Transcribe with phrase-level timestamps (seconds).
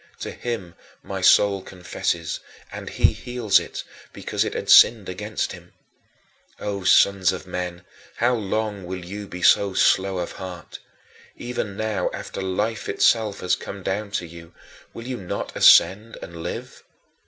[0.21, 0.73] To him
[1.03, 2.39] my soul confesses,
[2.71, 5.73] and he heals it, because it had sinned against him.
[6.59, 7.85] O sons of men,
[8.15, 10.79] how long will you be so slow of heart?
[11.37, 14.55] Even now after Life itself has come down to you,
[14.91, 16.81] will you not ascend and live?